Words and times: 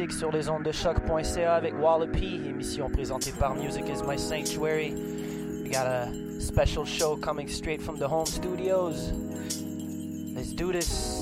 Voyage 0.00 0.18
sur 0.18 0.32
les 0.32 0.48
ondes 0.48 0.62
de 0.62 0.72
choq.ca 0.72 1.54
avec 1.54 1.74
Wallopy, 1.78 2.40
émission 2.48 2.88
présentée 2.88 3.32
par 3.32 3.54
Music 3.54 3.84
is 3.86 4.02
My 4.08 4.18
Sanctuary. 4.18 4.94
We 5.62 5.68
got 5.70 5.84
a 5.84 6.08
special 6.40 6.86
show 6.86 7.16
coming 7.16 7.48
straight 7.48 7.82
from 7.82 7.98
the 7.98 8.08
home 8.08 8.24
studios. 8.24 9.12
Let's 10.34 10.54
do 10.54 10.72
this. 10.72 11.19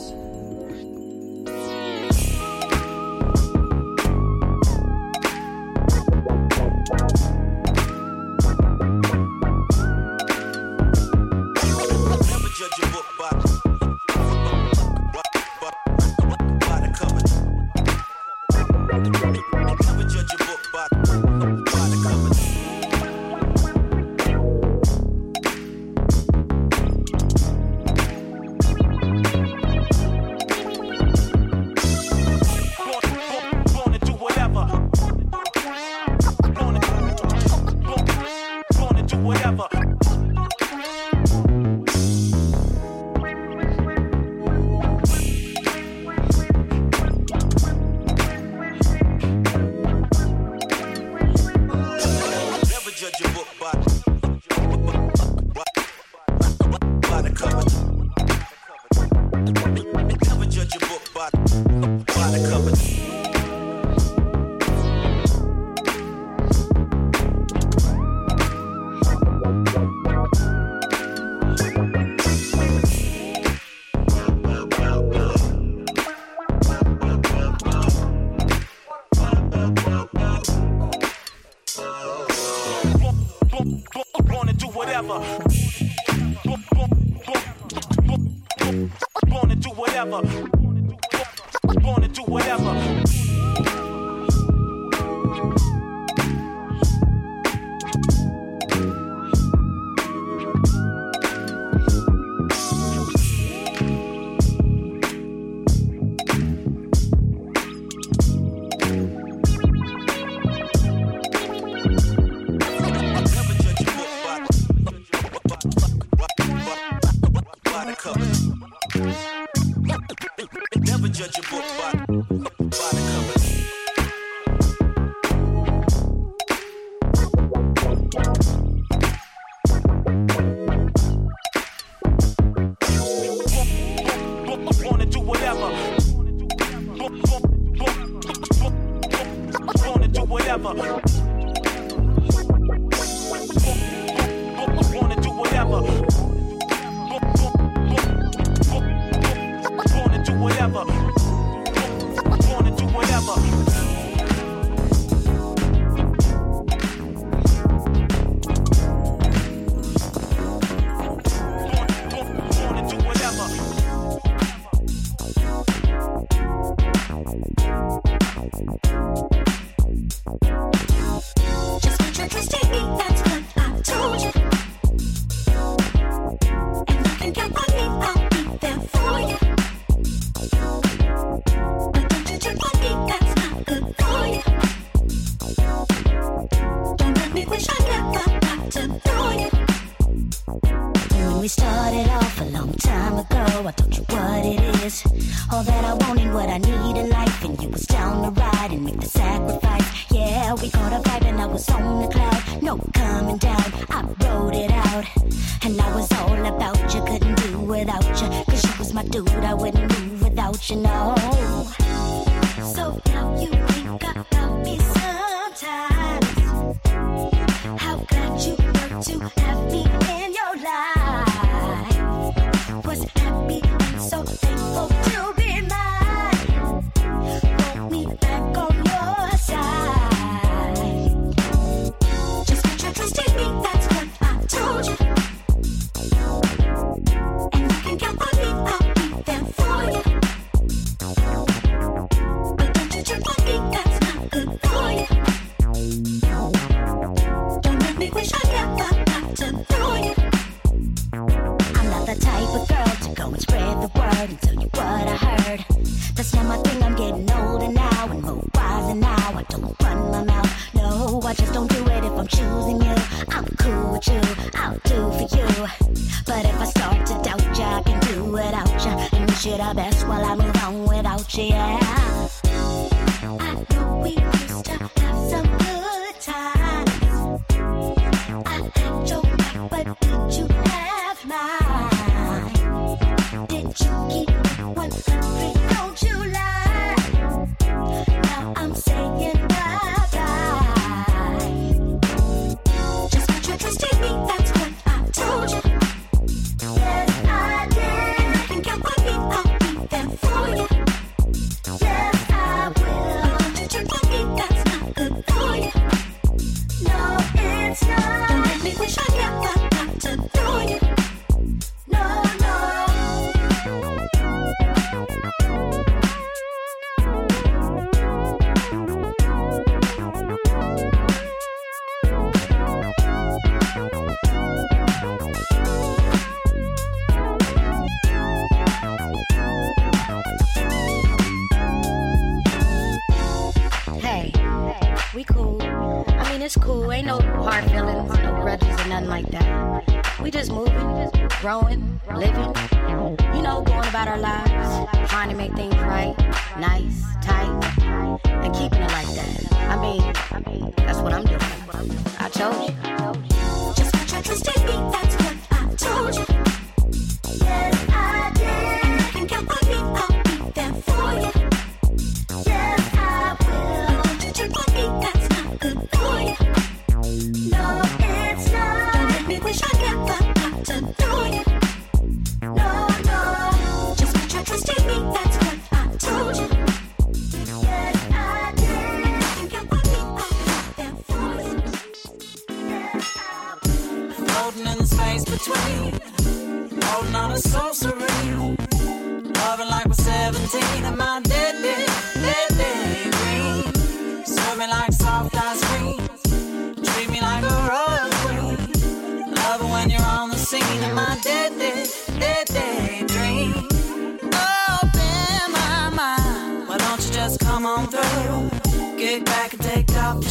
going. 341.68 342.07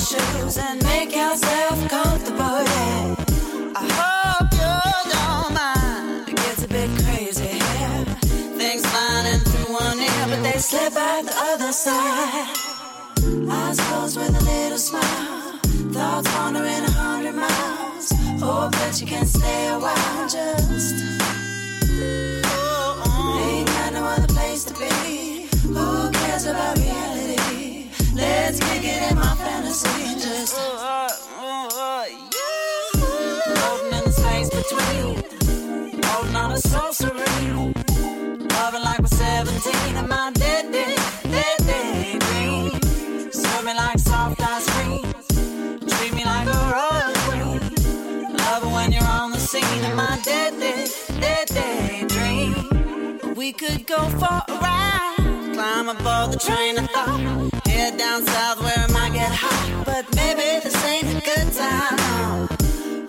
Shoes 0.07 0.57
and 0.57 0.81
make 0.83 1.13
yourself 1.13 1.75
comfortable, 1.89 2.59
yeah. 2.71 3.15
I 3.75 3.83
hope 3.99 4.49
you 4.63 4.75
don't 5.15 5.51
mind. 5.53 6.29
It 6.29 6.35
gets 6.37 6.63
a 6.63 6.67
bit 6.69 6.89
crazy 7.03 7.59
here. 7.59 8.05
Things 8.59 8.83
lining 8.93 9.41
through 9.47 9.73
one 9.73 9.99
ear, 9.99 10.25
but 10.29 10.41
they 10.43 10.59
slip 10.59 10.95
out 10.95 11.25
the 11.25 11.35
other 11.51 11.73
side. 11.73 12.55
Eyes 13.51 13.79
closed 13.87 14.17
with 14.17 14.41
a 14.41 14.43
little 14.45 14.77
smile. 14.77 15.59
Thoughts 15.91 16.29
wandering 16.35 16.85
a 16.91 16.91
hundred 16.91 17.35
miles. 17.35 18.11
Hope 18.39 18.71
that 18.79 19.01
you 19.01 19.07
can 19.07 19.25
stay 19.25 19.67
a 19.67 19.77
while. 19.77 20.29
Just 20.29 20.95
ain't 23.43 23.67
got 23.67 23.91
no 23.91 24.03
other 24.05 24.33
place 24.33 24.63
to 24.63 24.73
be. 24.73 25.49
Who 25.75 26.11
cares 26.11 26.45
about 26.45 26.77
reality? 26.77 27.76
Let's 28.17 28.59
kick 28.59 28.83
it 28.83 29.11
in 29.11 29.15
my 29.19 29.35
fantasy 29.35 30.03
and 30.09 30.19
just 30.19 30.57
uh, 30.57 31.07
uh, 31.37 31.69
uh, 31.71 32.05
floating 33.45 33.93
in 33.97 34.03
the 34.05 34.11
space 34.11 34.49
between, 34.49 36.01
holding 36.03 36.35
on 36.35 36.49
to 36.49 36.57
so 36.57 36.91
serene, 36.91 37.73
loving 38.49 38.81
like 38.81 38.99
we're 38.99 39.07
17 39.07 39.97
in 39.97 40.07
my 40.09 40.31
dead, 40.33 40.71
dead, 40.71 40.97
dead, 41.25 41.57
dead 41.59 42.21
green. 42.23 43.31
Serve 43.31 43.65
me 43.65 43.73
like 43.75 43.99
soft 43.99 44.41
ice 44.41 44.67
cream, 44.71 45.03
treat 45.87 46.13
me 46.15 46.25
like 46.25 46.47
a 46.47 46.59
royal 46.73 47.13
queen. 47.27 48.33
Love 48.35 48.63
it 48.63 48.71
when 48.73 48.91
you're 48.93 49.03
on 49.03 49.31
the 49.31 49.37
scene 49.39 49.83
in 49.85 49.95
my 49.95 50.19
dead, 50.23 50.59
dead, 50.59 50.89
dead, 51.21 51.47
dead 51.49 52.07
dream. 52.07 53.35
We 53.35 53.53
could 53.53 53.85
go 53.85 54.09
for 54.09 54.41
a 54.47 54.57
ride, 54.59 55.51
climb 55.53 55.89
aboard 55.89 56.31
the 56.33 56.39
train 56.39 56.79
of 56.79 56.89
thought, 56.89 57.56
head 57.77 57.97
down 57.97 58.25
south 58.25 58.59
where 58.63 58.81
it 58.85 58.91
might 58.91 59.13
get 59.13 59.31
hot, 59.31 59.85
but 59.85 60.03
maybe 60.15 60.47
this 60.63 60.77
ain't 60.91 61.07
a 61.13 61.21
good 61.31 61.49
time. 61.53 62.49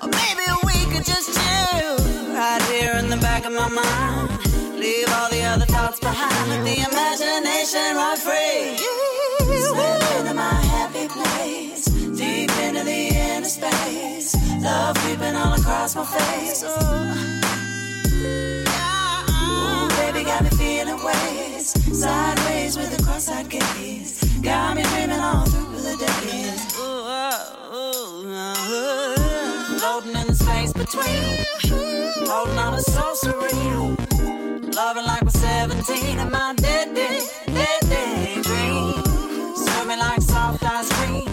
Or 0.03 0.11
maybe 0.21 0.45
we 0.69 0.79
could 0.93 1.07
just 1.13 1.29
chill 1.37 1.97
right 2.37 2.63
here 2.73 2.95
in 3.01 3.09
the 3.09 3.17
back 3.29 3.47
of 3.47 3.53
my 3.53 3.69
mind. 3.69 4.29
Leave 4.79 5.09
all 5.17 5.31
the 5.31 5.43
other 5.53 5.65
thoughts 5.75 5.99
behind, 6.01 6.45
let 6.51 6.63
the 6.71 6.77
imagination 6.91 7.97
run 7.97 8.17
free. 8.27 8.77
Slip 9.69 10.03
into 10.19 10.35
my 10.35 10.59
happy 10.75 11.07
place, 11.17 11.85
deep 12.23 12.51
into 12.67 12.85
the 12.85 13.01
inner 13.25 13.53
space. 13.59 14.37
Love 14.63 14.97
creeping 14.99 15.35
all 15.35 15.55
across 15.55 15.97
my 15.97 16.05
face. 16.05 16.63
Ooh, 16.63 18.58
got 20.29 20.43
me 20.45 20.51
feeling 20.51 21.03
ways. 21.03 21.67
Sideways 22.01 22.77
with 22.77 22.99
a 22.99 23.03
cross-eyed 23.03 23.49
gaze. 23.49 24.13
Got 24.43 24.77
me 24.77 24.83
dreaming 24.91 25.21
all 25.21 25.47
through 25.47 25.81
the 25.89 25.97
days. 26.05 26.61
Floating 29.81 30.17
in 30.21 30.27
the 30.27 30.37
space 30.45 30.73
between. 30.73 31.29
Holding 32.31 32.59
on 32.59 32.73
to 32.77 32.83
so 32.83 33.07
serene. 33.23 33.97
Loving 34.79 35.07
like 35.07 35.23
we're 35.23 35.31
17 35.31 36.19
in 36.19 36.31
my 36.31 36.55
dead, 36.57 36.95
dead, 36.95 37.23
dead, 37.47 37.81
dead 37.93 38.43
dream. 38.45 39.03
Me 39.89 39.97
like 39.97 40.21
soft 40.21 40.63
ice 40.63 40.91
cream. 40.97 41.25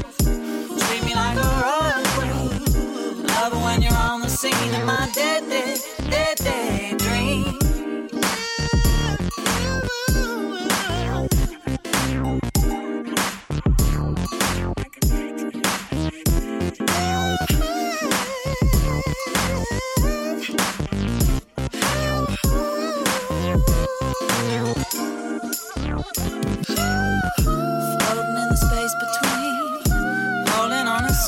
Treat 0.81 1.03
me 1.03 1.13
like 1.13 1.37
a 1.47 1.49
royal 1.63 2.03
queen. 2.15 3.25
Love 3.27 3.51
it 3.55 3.61
when 3.65 3.81
you're 3.81 4.01
on 4.09 4.21
the 4.21 4.29
scene 4.29 4.73
in 4.73 4.85
my 4.85 5.09
dead, 5.13 5.43
dead, 5.49 5.79
dead, 6.09 6.37
dead 6.37 6.94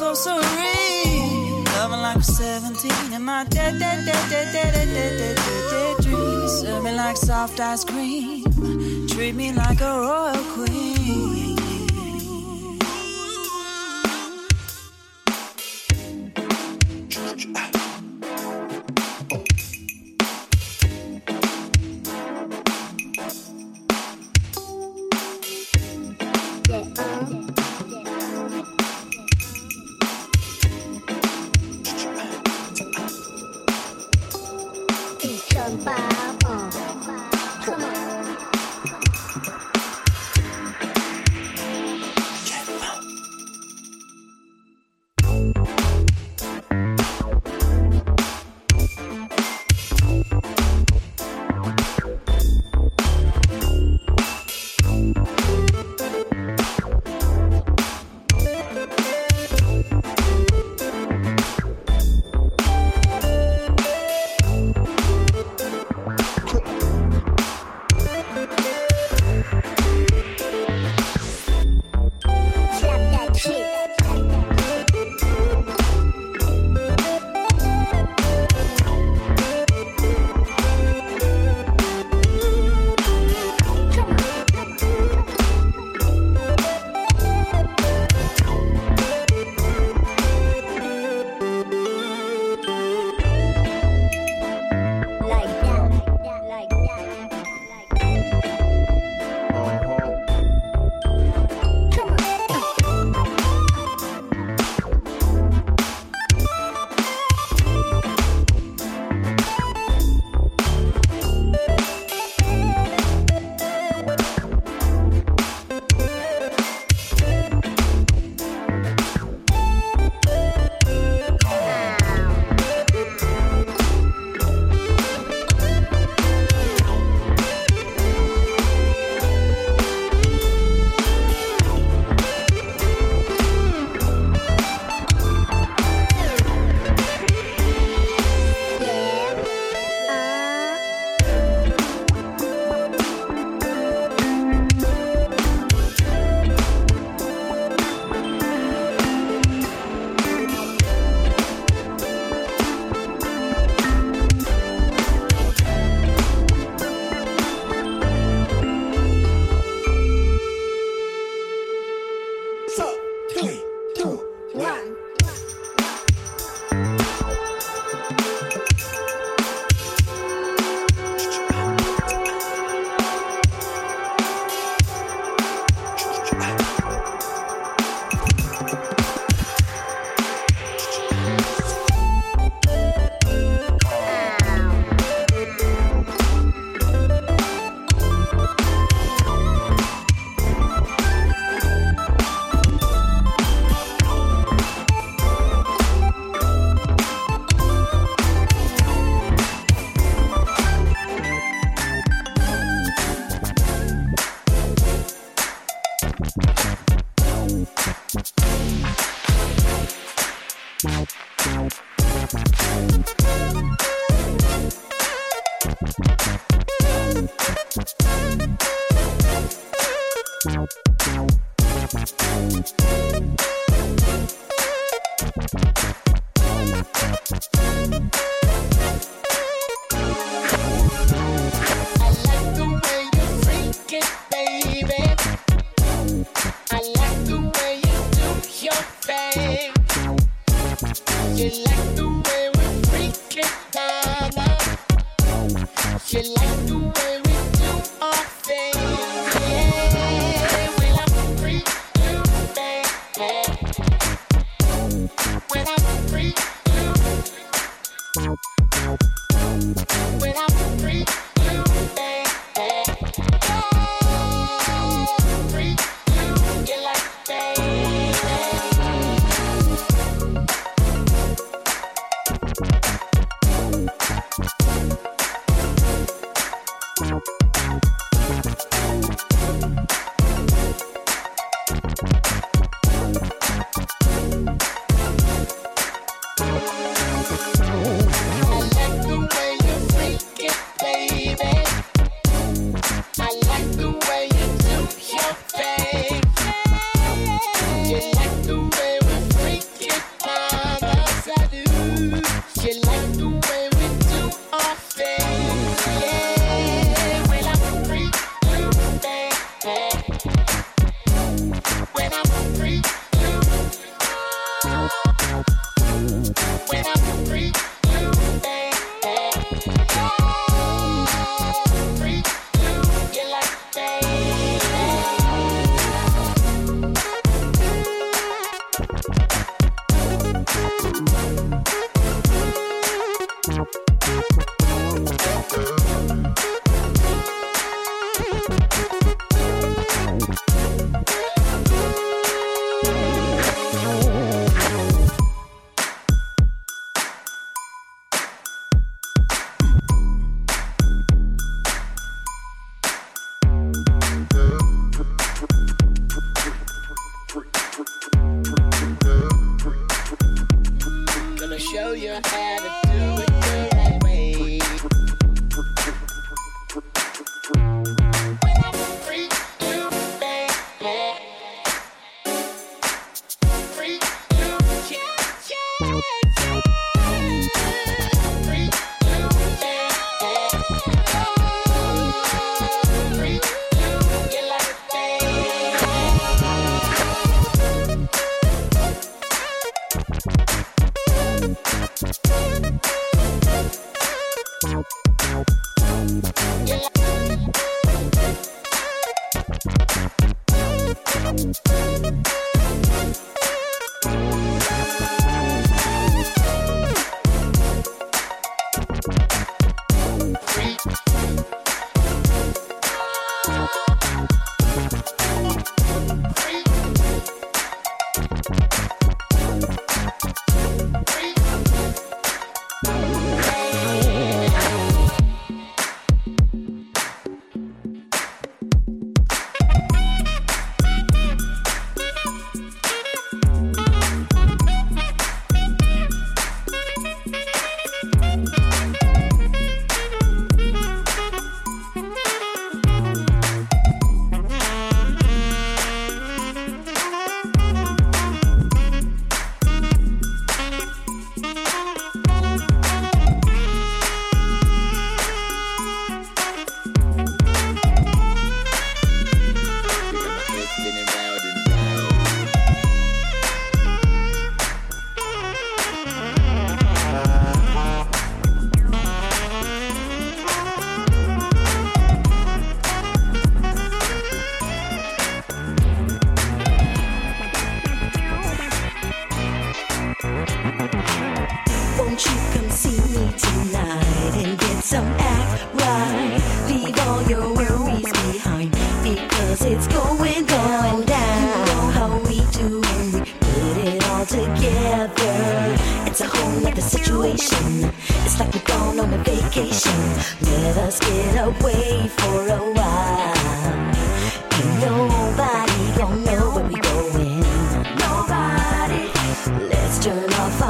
So 0.08 0.14
sorcery. 0.14 1.66
Loving 1.76 2.00
like 2.00 2.16
I'm 2.16 2.22
17 2.22 3.12
in 3.14 3.24
my 3.24 3.44
dead, 3.44 3.78
dead, 3.78 4.06
dead, 4.06 4.30
dead, 4.30 4.54
dead, 4.54 4.74
dead, 4.74 4.88
dead, 4.94 5.18
dead, 5.18 5.36
dead, 5.36 5.70
dead 5.70 5.98
dreams. 6.02 6.62
Serve 6.62 6.84
me 6.86 6.96
like 6.96 7.18
soft 7.18 7.60
ice 7.60 7.84
cream. 7.84 8.46
Treat 9.10 9.36
me 9.36 9.52
like 9.52 9.82
a 9.82 10.00
royal 10.00 10.44
queen. 10.54 11.58
Georgia. 17.10 17.87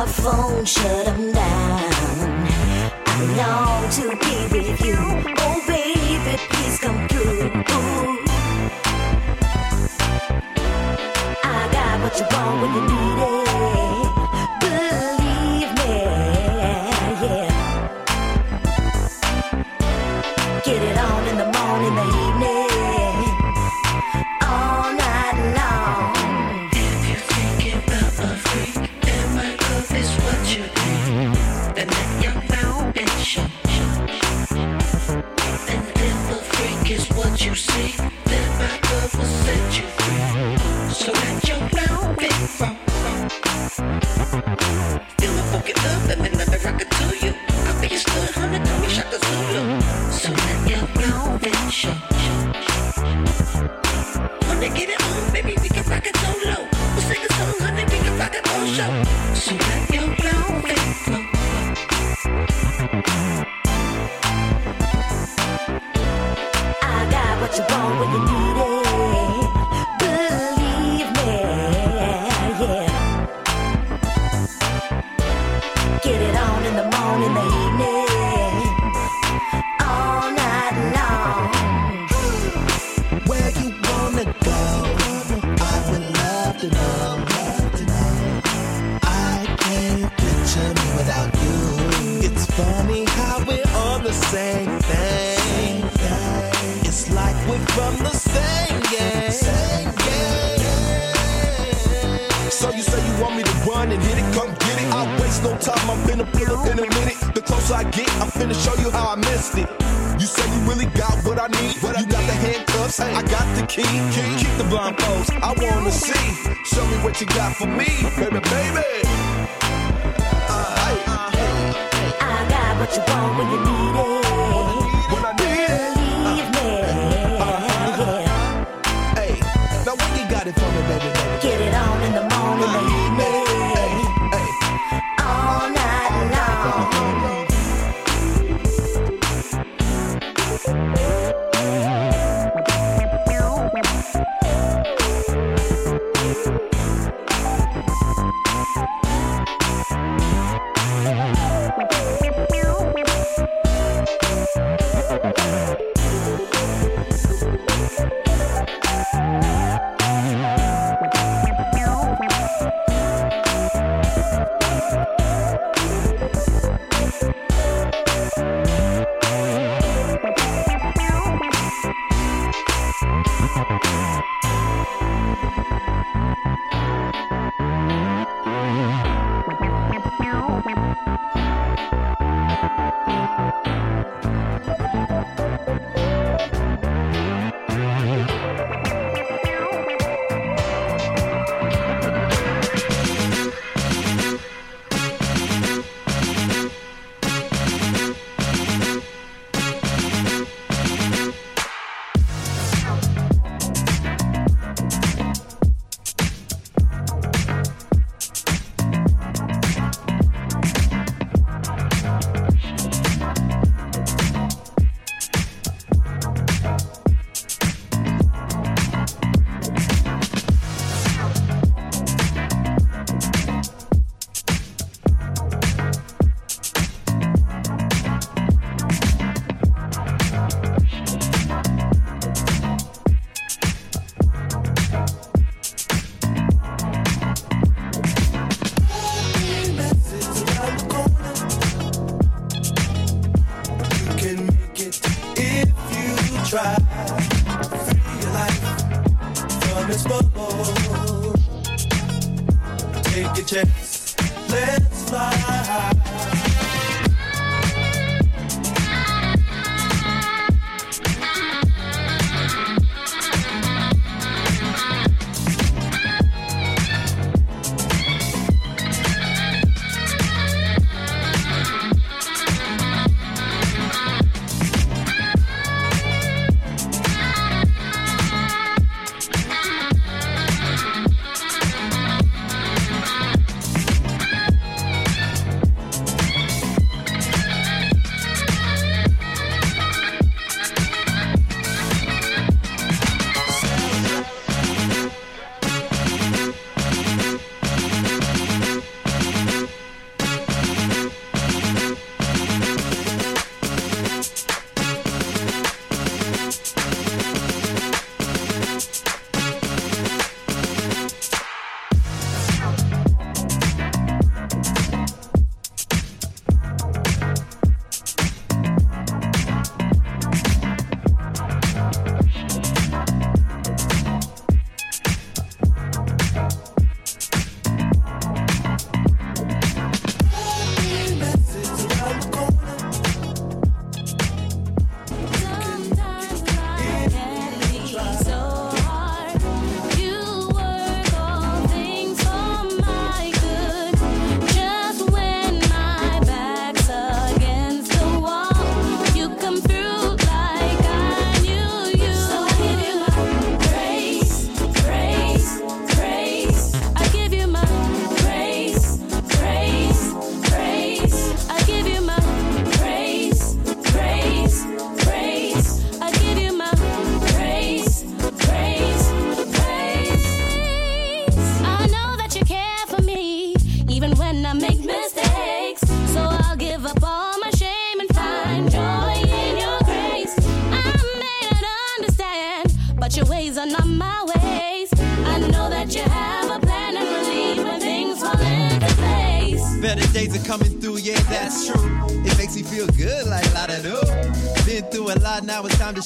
Phone, 0.08 0.65
shut 0.65 1.06
them 1.06 1.32
down. 1.32 2.28
I 3.06 3.20
long 3.38 3.89
to 3.91 4.50
be 4.52 4.57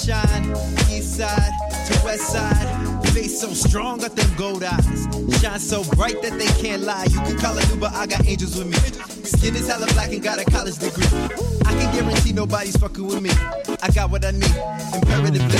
now 0.08 0.24
it's 0.24 0.38
time 0.38 0.54
to 0.54 0.56
shine. 0.56 0.92
East 0.92 1.18
side 1.18 1.52
to 1.88 2.06
west 2.06 2.28
side. 2.28 3.08
Face 3.10 3.42
so 3.42 3.50
strong, 3.50 4.00
got 4.00 4.16
them 4.16 4.30
gold 4.38 4.64
eyes. 4.64 5.08
Shine 5.42 5.60
so 5.60 5.84
bright 5.96 6.22
that 6.22 6.38
they 6.38 6.48
can't 6.62 6.84
lie. 6.84 7.06
You 7.12 7.20
can 7.22 7.38
call 7.38 7.58
it 7.58 7.68
new, 7.70 7.80
but 7.80 7.94
I 7.94 8.06
got 8.08 8.26
angels 8.26 8.58
with 8.58 8.68
me. 8.68 8.78
Skin 9.24 9.56
is 9.56 9.68
hella 9.68 9.88
black 9.88 10.12
and 10.12 10.24
got 10.24 10.40
a 10.40 10.46
college 10.46 10.78
degree. 10.78 11.06
I 11.66 11.74
can 11.74 11.94
guarantee 11.94 12.34
nobody's 12.34 12.78
fucking 12.78 13.06
with 13.06 13.22
me. 13.22 13.32
I 13.82 13.90
got 13.92 14.12
what 14.12 14.26
I 14.26 14.32
need, 14.32 14.56
imperatively. 14.94 15.58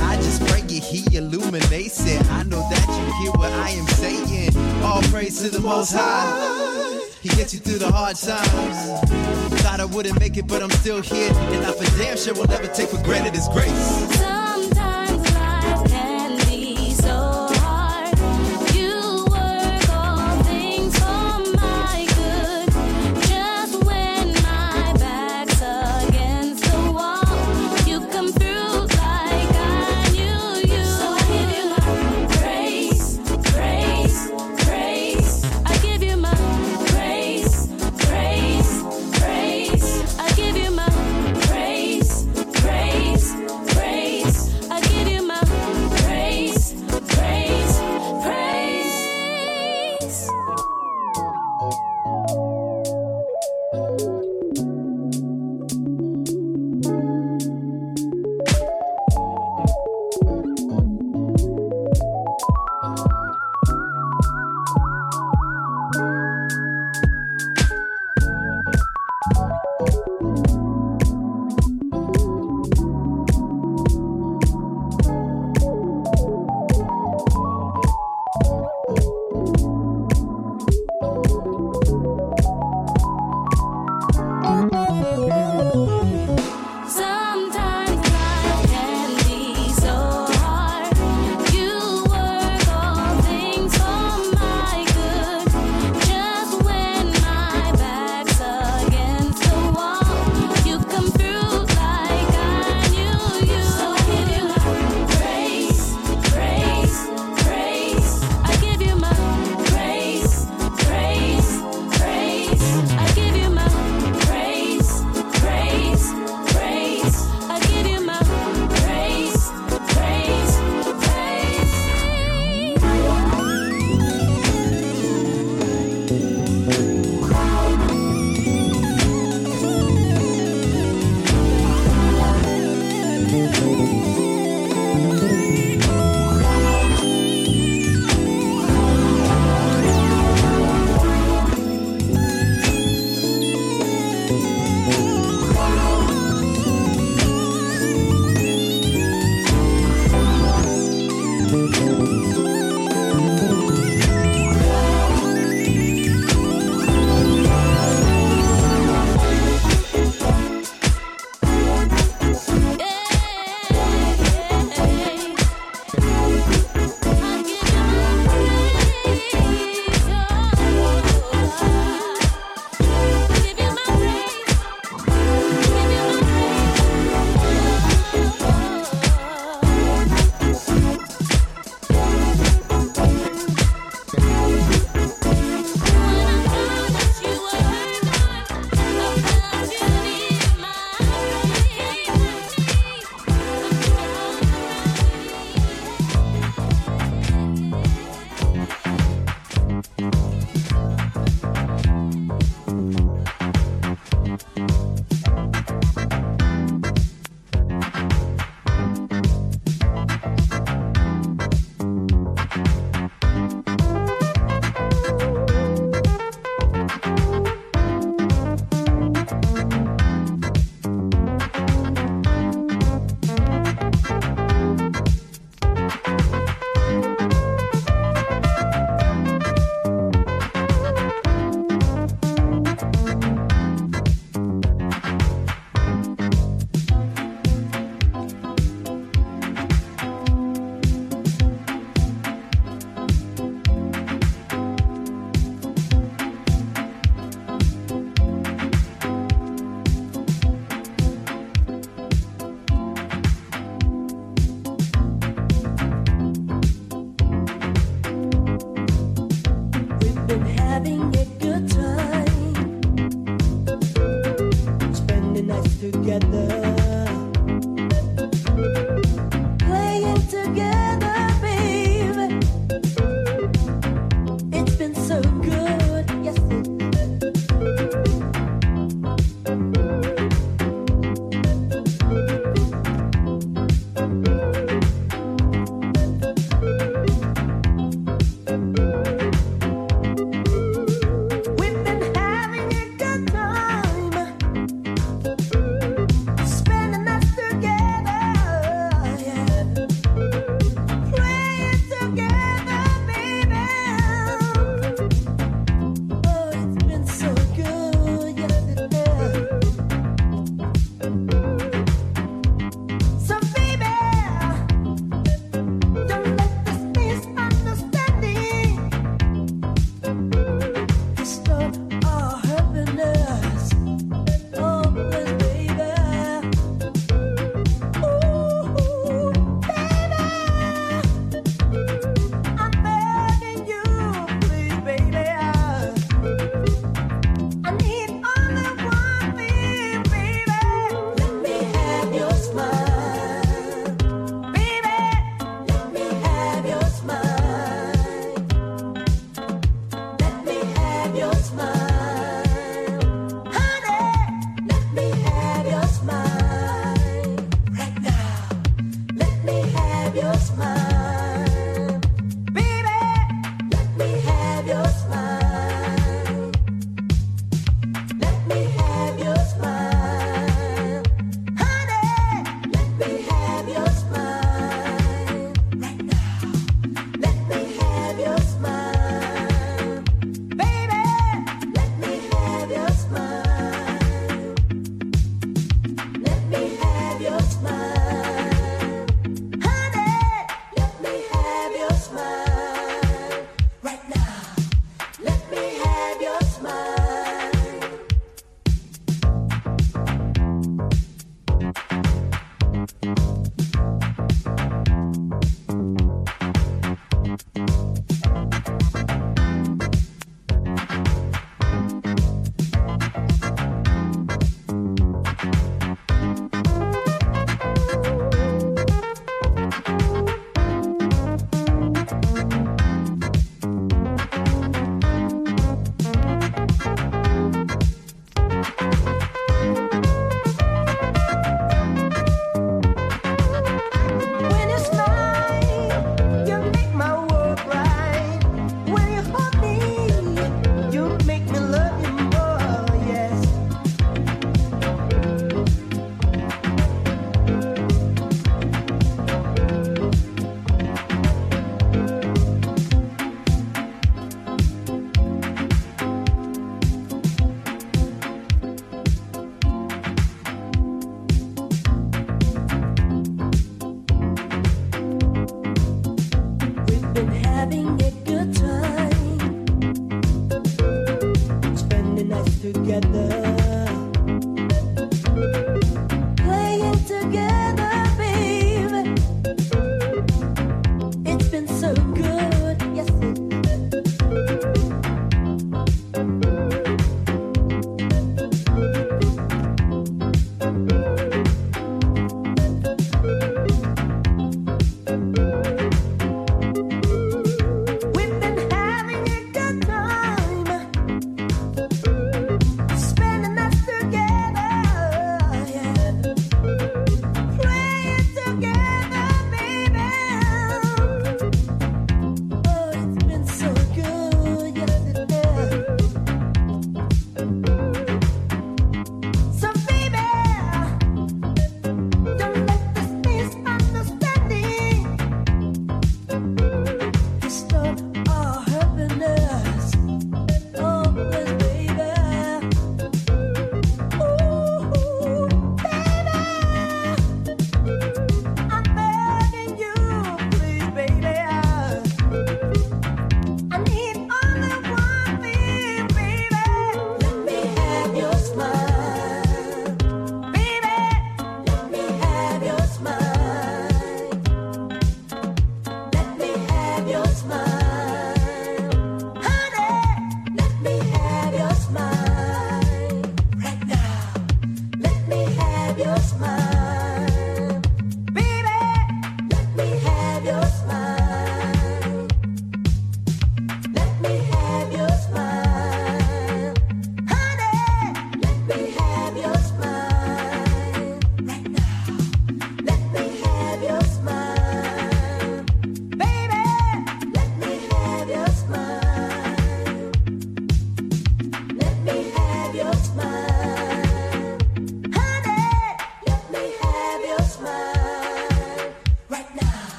I 0.00 0.16
just 0.16 0.46
pray 0.46 0.62
you 0.68 0.80
he 0.80 1.16
illuminates 1.16 2.06
it. 2.06 2.24
I 2.32 2.42
know 2.44 2.66
that 2.70 2.86
you 2.88 3.22
hear 3.22 3.32
what 3.32 3.52
I 3.52 3.70
am 3.70 3.86
saying. 3.86 4.56
All 4.82 5.02
praise 5.02 5.42
to 5.42 5.50
the 5.50 5.60
Most 5.60 5.92
High. 5.92 6.78
He 7.20 7.28
gets 7.30 7.52
you 7.52 7.58
through 7.58 7.78
the 7.78 7.90
hard 7.90 8.16
times. 8.16 9.60
Thought 9.62 9.80
I 9.80 9.84
wouldn't 9.84 10.20
make 10.20 10.36
it, 10.36 10.46
but 10.46 10.62
I'm 10.62 10.70
still 10.70 11.02
here. 11.02 11.32
And 11.32 11.66
I 11.66 11.72
damn 11.98 12.16
sure 12.16 12.32
we'll 12.34 12.46
never 12.46 12.68
take 12.68 12.88
for 12.88 13.02
granted 13.02 13.34
His 13.34 13.48
grace. 13.48 14.37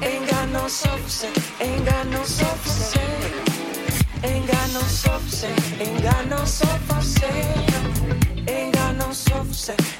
Ain't 0.00 0.26
got 0.28 0.48
no 0.48 0.68
self 0.68 1.08
say, 1.08 1.32
ain't 1.60 1.84
got 1.86 2.03
self 6.46 7.02
say. 7.02 7.66
Ain't 8.48 8.74
got 8.74 8.96
no 8.96 9.12
self 9.12 9.52
say. 9.52 9.93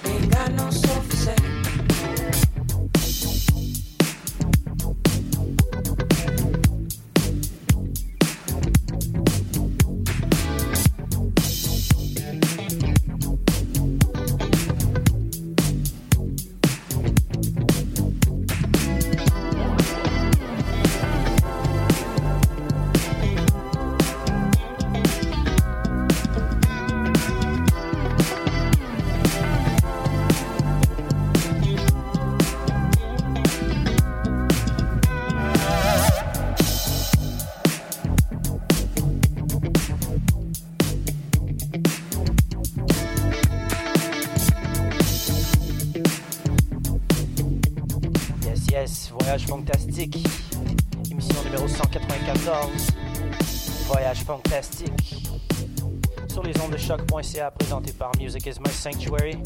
Music 58.35 58.48
is 58.48 58.59
My 58.59 58.70
Sanctuary. 58.70 59.40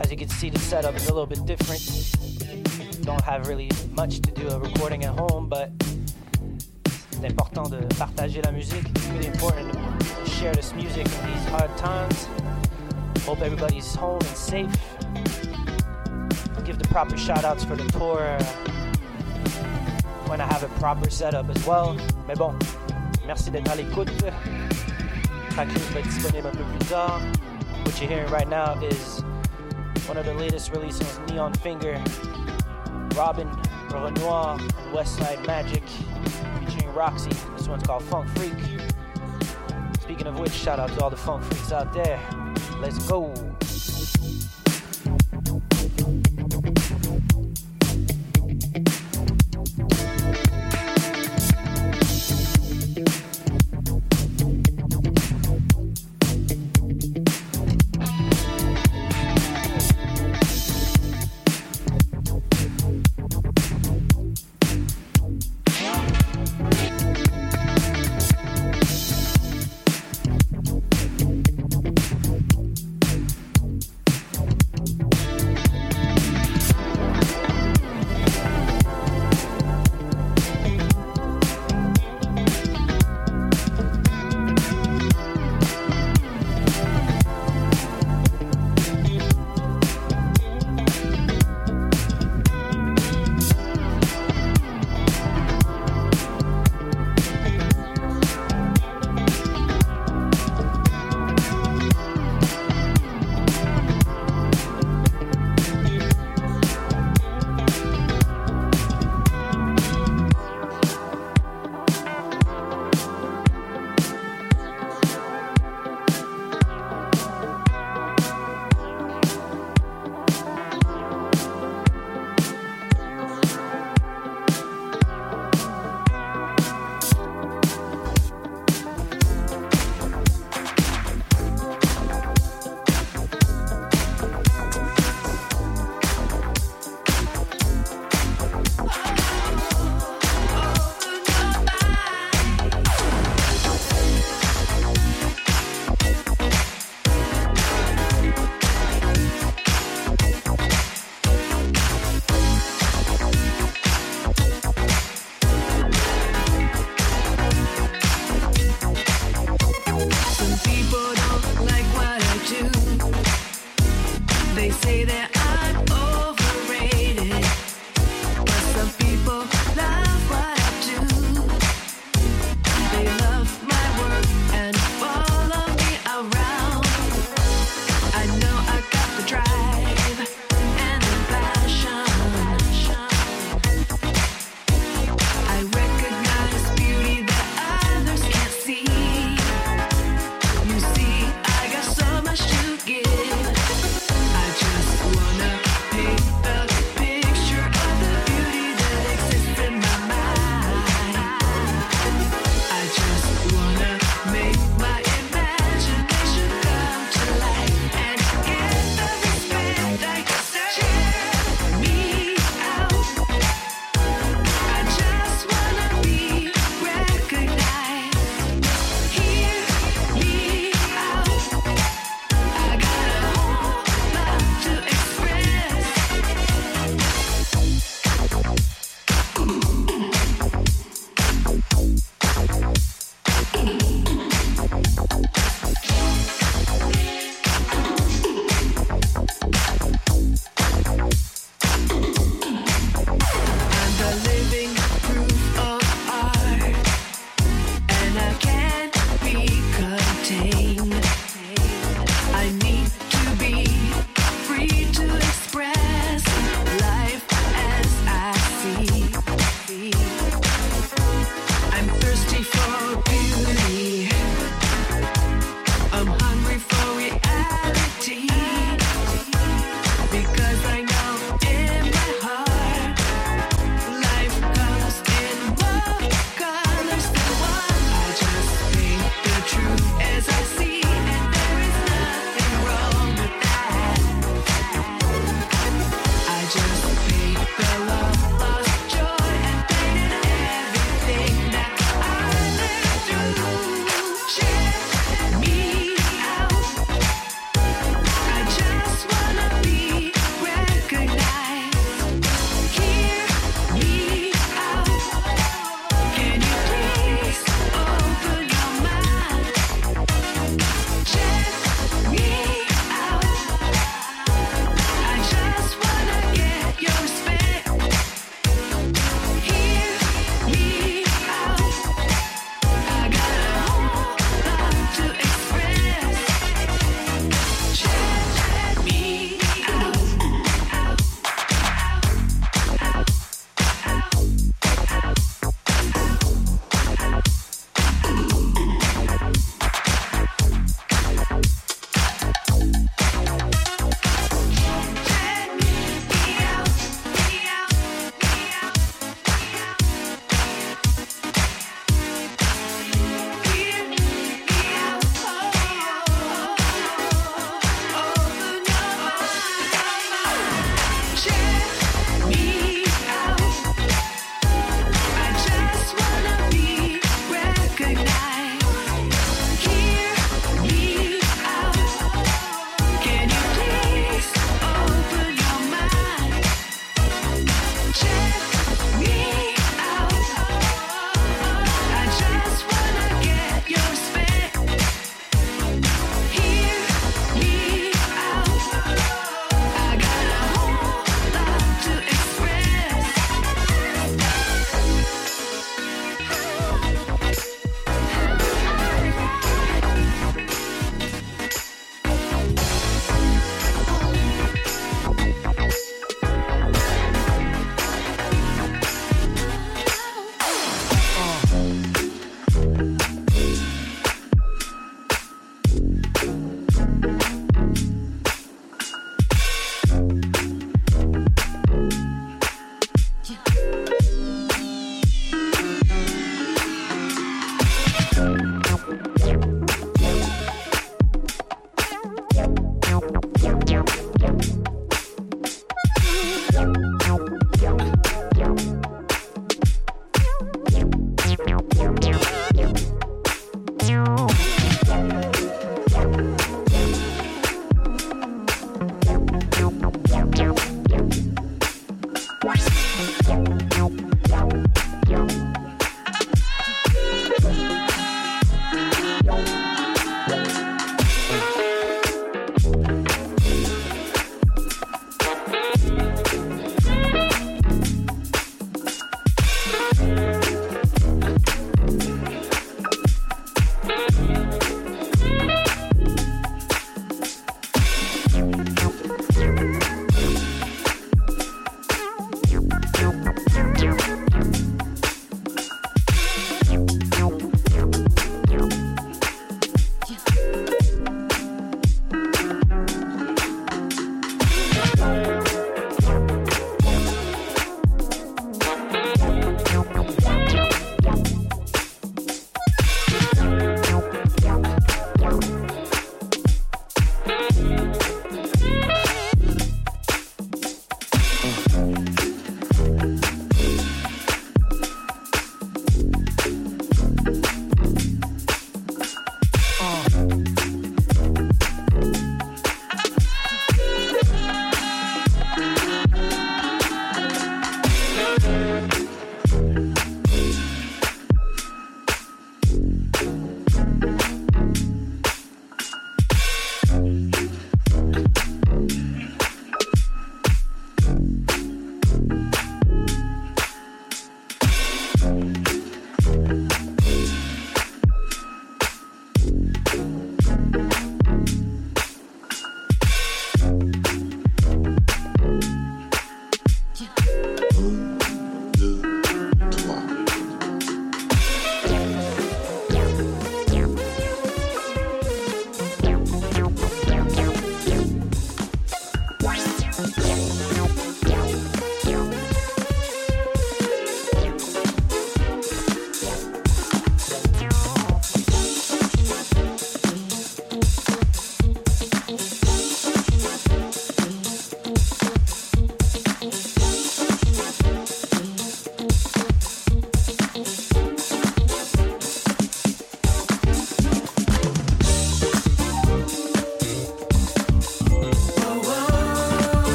As 0.00 0.08
you 0.08 0.16
can 0.16 0.28
see, 0.28 0.48
the 0.48 0.60
setup 0.60 0.94
is 0.94 1.08
a 1.08 1.12
little 1.12 1.26
bit 1.26 1.44
different. 1.46 1.82
Don't 3.04 3.20
have 3.22 3.48
really 3.48 3.68
much 3.90 4.20
to 4.20 4.30
do 4.30 4.48
a 4.50 4.58
recording 4.60 5.02
at 5.04 5.18
home, 5.18 5.48
but 5.48 5.72
important 7.24 7.88
partager 7.98 8.44
la 8.44 8.52
musique. 8.52 8.86
It's 8.88 9.06
really 9.08 9.26
important 9.26 9.72
to 9.72 10.30
share 10.30 10.54
this 10.54 10.72
music 10.74 11.06
in 11.06 11.26
these 11.26 11.44
hard 11.46 11.76
times. 11.76 12.28
Hope 13.24 13.40
everybody's 13.40 13.92
home 13.96 14.20
and 14.20 14.36
safe 14.36 14.70
give 16.64 16.78
the 16.78 16.88
proper 16.88 17.16
shout 17.16 17.44
outs 17.44 17.64
for 17.64 17.74
the 17.74 17.84
tour 17.98 18.38
when 20.28 20.40
I 20.40 20.46
have 20.46 20.62
a 20.62 20.68
proper 20.78 21.10
setup 21.10 21.50
as 21.50 21.66
well. 21.66 21.96
Mais 22.28 22.36
bon, 22.36 22.54
merci 23.26 23.50
d'être 23.50 23.72
à 23.72 23.74
l'écoute. 23.74 24.12
Tracklist 25.50 25.90
va 25.90 25.98
être 25.98 26.08
disponible 26.08 26.46
un 26.46 26.56
peu 26.56 26.62
plus 26.62 26.88
tard. 26.88 27.20
What 27.94 28.02
you're 28.02 28.10
hearing 28.10 28.32
right 28.32 28.48
now 28.48 28.76
is 28.80 29.20
one 30.08 30.16
of 30.16 30.26
the 30.26 30.34
latest 30.34 30.72
releases, 30.72 31.20
Neon 31.28 31.54
Finger, 31.54 32.02
Robin, 33.14 33.48
Renoir, 33.88 34.58
Westside 34.90 35.46
Magic, 35.46 35.84
featuring 36.58 36.92
Roxy. 36.92 37.30
This 37.56 37.68
one's 37.68 37.84
called 37.84 38.02
Funk 38.02 38.28
Freak. 38.30 38.52
Speaking 40.00 40.26
of 40.26 40.40
which, 40.40 40.50
shout 40.50 40.80
out 40.80 40.88
to 40.94 41.04
all 41.04 41.10
the 41.10 41.16
funk 41.16 41.44
freaks 41.44 41.70
out 41.70 41.92
there. 41.92 42.20
Let's 42.80 42.98
go. 43.06 43.32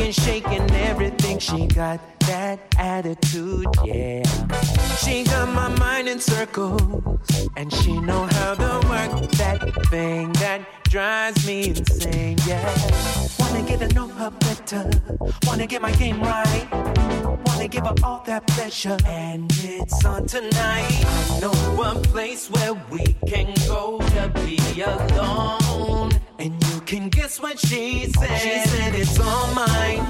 Walking, 0.00 0.12
shaking 0.12 0.70
everything. 0.70 1.38
She 1.38 1.66
got 1.66 2.00
that 2.20 2.58
attitude, 2.78 3.66
yeah. 3.84 4.22
She 4.98 5.24
got 5.24 5.48
my 5.48 5.68
mind 5.78 6.08
in 6.08 6.20
circles, 6.20 6.82
and 7.56 7.72
she 7.72 7.98
know 8.00 8.26
how 8.26 8.54
to 8.54 8.88
work 8.88 9.30
that 9.32 9.86
thing 9.90 10.32
that 10.34 10.66
drives 10.84 11.46
me 11.46 11.68
insane, 11.68 12.38
yeah. 12.46 12.74
Wanna 13.38 13.62
get 13.62 13.80
to 13.80 13.88
know 13.94 14.08
her 14.08 14.30
better, 14.30 14.90
wanna 15.44 15.66
get 15.66 15.82
my 15.82 15.92
game 15.92 16.20
right, 16.20 16.68
wanna 17.46 17.68
give 17.68 17.86
her 17.86 17.94
all 18.02 18.22
that 18.26 18.46
pleasure, 18.46 18.98
and 19.06 19.50
it's 19.62 20.04
on 20.04 20.26
tonight. 20.26 21.04
I 21.06 21.40
know 21.40 21.82
a 21.82 21.94
place 21.94 22.50
where 22.50 22.74
we 22.90 23.04
can 23.26 23.54
go 23.66 23.98
to 23.98 24.28
be 24.34 24.58
alone, 24.82 26.10
and 26.40 26.64
you 26.72 26.80
can 26.82 27.08
guess 27.10 27.38
what 27.40 27.58
she 27.58 28.06
said. 28.06 28.38
She 28.38 28.68
said 28.70 28.94
it's 28.94 29.18
all 29.20 29.54
mine. 29.54 30.06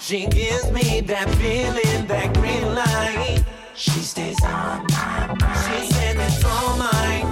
She 0.00 0.26
gives 0.26 0.70
me 0.72 1.00
that 1.02 1.28
feeling, 1.36 2.06
that 2.06 2.34
green 2.34 2.74
light. 2.74 3.44
She 3.74 4.00
stays 4.00 4.42
on 4.42 4.86
my 4.86 5.36
mind. 5.40 5.58
She 5.64 5.92
said 5.92 6.16
it's 6.16 6.44
all 6.44 6.76
mine. 6.78 7.26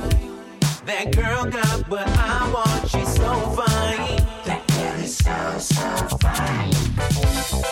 That 0.85 1.13
girl 1.17 1.47
got 1.47 1.89
what 1.89 2.07
I 2.09 2.53
want. 2.53 2.91
She's 2.91 3.15
so 3.15 3.33
fine. 3.57 4.19
That 4.45 4.67
girl 4.69 5.05
is 5.05 5.17
so, 5.17 5.59
so 5.59 6.17
fine. 6.19 7.70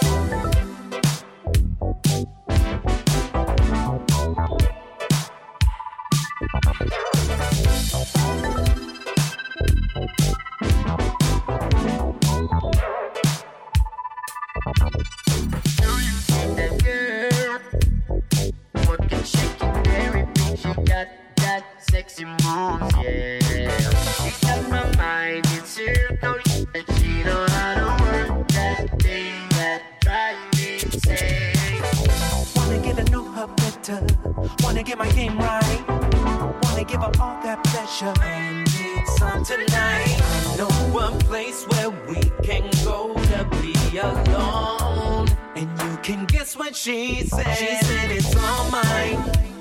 Sexy 21.99 22.25
moves, 22.25 22.95
yeah. 23.03 23.41
She 24.23 24.47
got 24.47 24.71
my 24.71 24.97
mind 24.97 25.45
in 25.47 25.65
circles, 25.65 26.67
and 26.73 26.85
she 26.97 27.25
know 27.25 27.45
how 27.49 27.75
to 27.75 27.87
work 28.05 28.49
that 28.51 29.03
thing 29.03 29.35
that 29.59 29.83
drives 30.01 30.61
me 30.61 30.75
insane. 30.75 31.83
Wanna 32.55 32.79
get 32.79 32.97
to 32.99 33.05
know 33.11 33.25
her 33.33 33.49
better. 33.49 34.07
Wanna 34.63 34.85
get 34.85 34.97
my 34.97 35.11
game 35.11 35.37
right. 35.39 35.83
Wanna 36.63 36.85
give 36.85 37.01
her 37.01 37.13
all 37.21 37.43
that 37.43 37.65
pleasure. 37.65 38.15
And 38.23 38.69
it's 38.69 39.21
on 39.21 39.43
tonight. 39.43 40.21
I 40.23 40.57
know 40.57 40.99
a 41.01 41.11
place 41.25 41.65
where 41.65 41.91
we 41.91 42.21
can 42.45 42.71
go 42.85 43.13
to 43.31 43.45
be 43.61 43.99
alone. 43.99 45.27
And 45.57 45.69
you 45.83 45.99
can 46.05 46.27
guess 46.27 46.57
what 46.57 46.77
she 46.77 47.27
said. 47.27 47.55
She 47.57 47.75
said 47.87 48.13
it's 48.13 48.37
all 48.37 48.71
mine. 48.71 49.58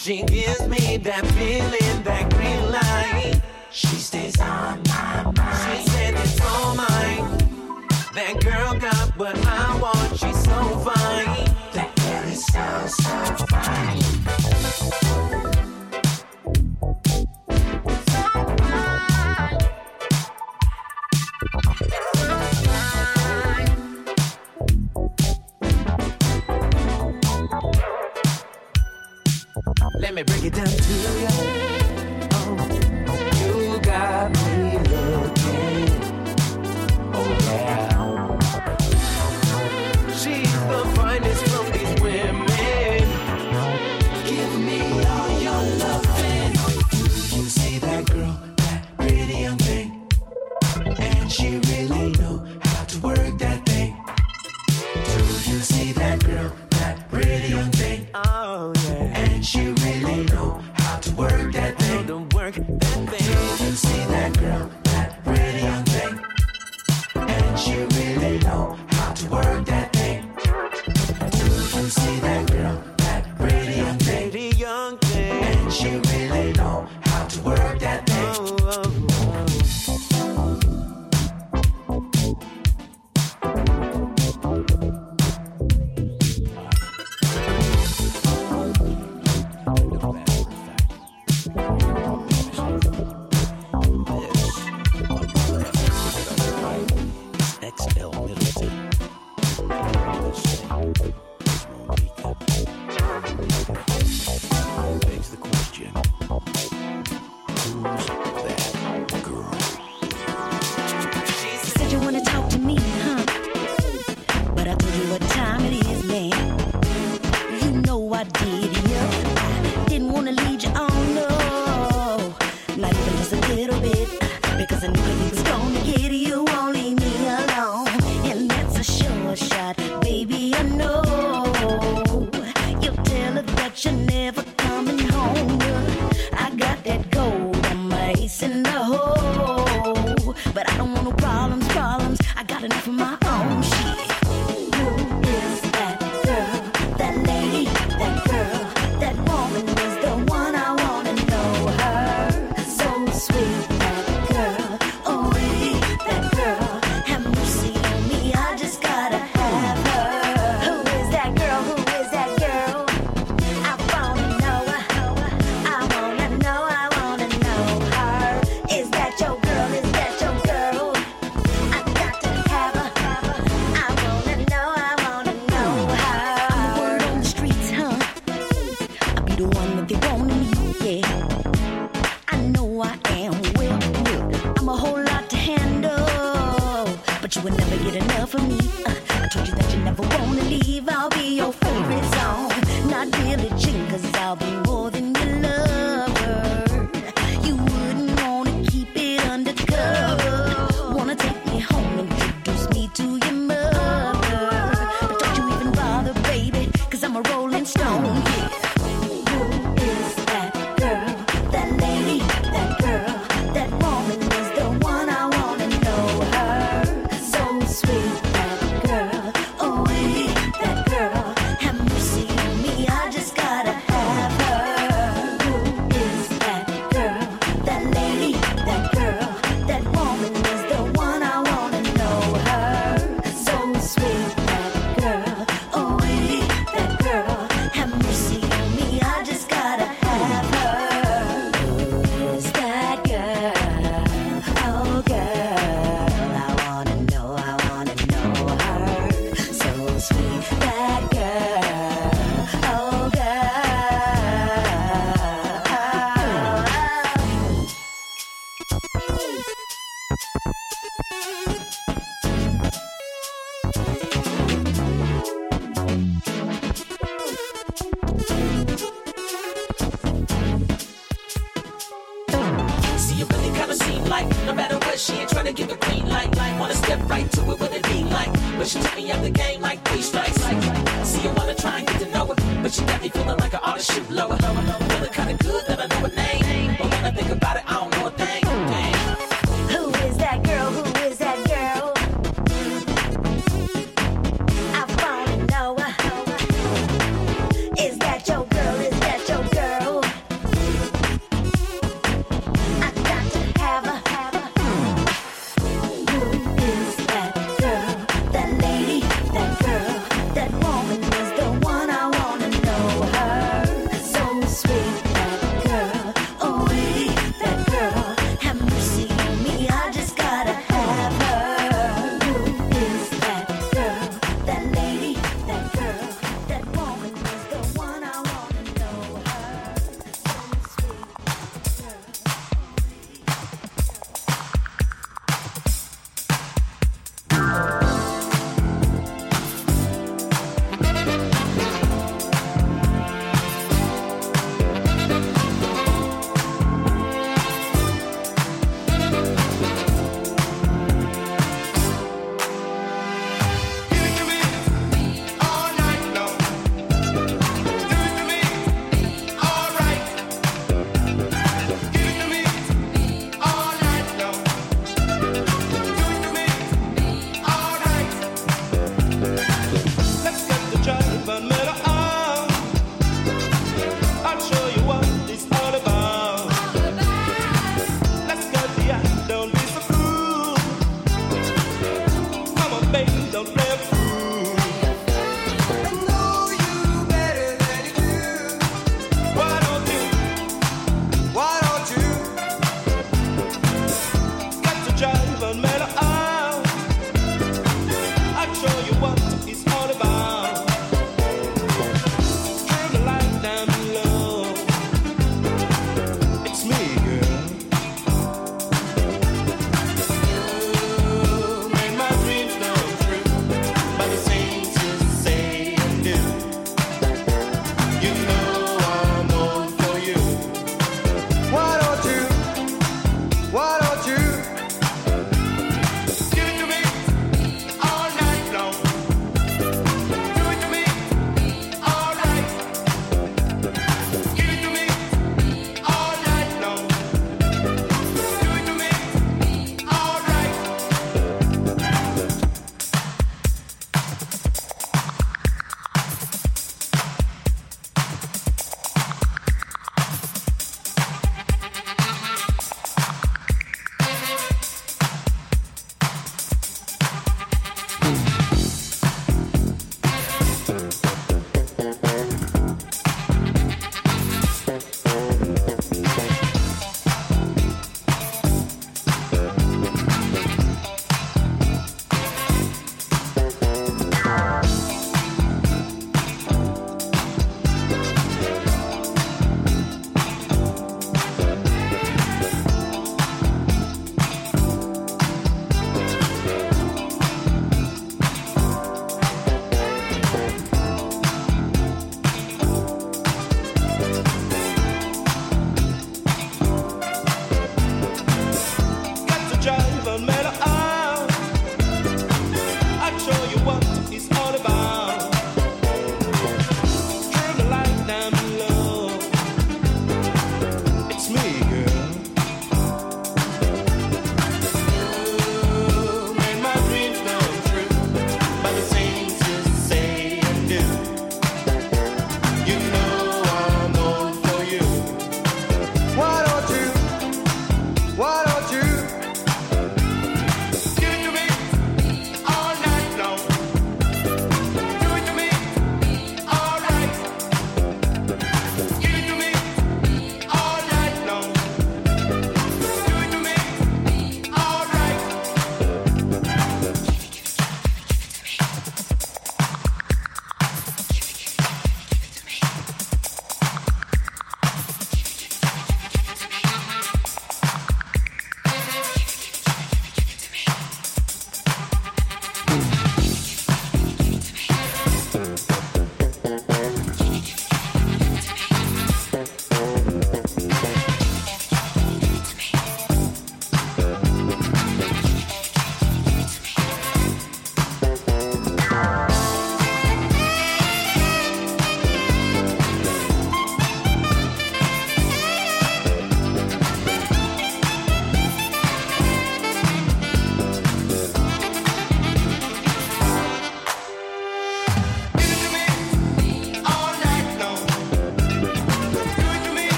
She 0.00 0.22
gives 0.22 0.66
me 0.66 0.96
that 0.96 1.26
feeling, 1.26 2.02
that 2.04 2.32
green 2.32 2.72
light. 2.72 3.42
She 3.70 3.88
stays 3.88 4.40
on 4.40 4.80
my 4.88 5.24
mind. 5.24 5.36
She 5.36 5.82
said 5.90 6.14
it's 6.14 6.40
all 6.40 6.74
mine. 6.74 7.36
That 8.14 8.40
girl 8.42 8.72
got 8.80 9.14
what 9.18 9.36
I 9.46 9.78
want. 9.78 10.18
She's 10.18 10.42
so 10.42 10.78
fine. 10.78 11.44
That 11.74 11.94
girl 11.96 12.24
is 12.32 12.46
so, 12.46 12.86
so 12.86 13.12
fine. 13.44 14.00
Let 30.00 30.14
me 30.14 30.22
break 30.22 30.44
it 30.44 30.54
down 30.54 30.66
to 30.66 31.74
you. 31.74 31.79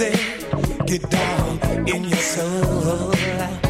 Get 0.00 1.10
down 1.10 1.58
in 1.86 2.04
your 2.04 2.16
soul. 2.16 3.69